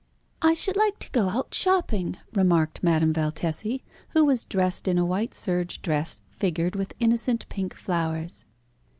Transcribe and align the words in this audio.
"I 0.41 0.55
should 0.55 0.77
like 0.77 0.97
to 0.97 1.11
go 1.11 1.29
out 1.29 1.53
shopping," 1.53 2.17
remarked 2.33 2.81
Madame 2.81 3.13
Valtesi, 3.13 3.83
who 4.09 4.25
was 4.25 4.45
dressed 4.45 4.87
in 4.87 4.97
a 4.97 5.05
white 5.05 5.35
serge 5.35 5.79
dress, 5.79 6.21
figured 6.31 6.75
with 6.75 6.95
innocent 6.99 7.47
pink 7.49 7.75
flowers. 7.75 8.45